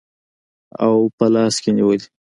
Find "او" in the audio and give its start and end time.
0.83-0.95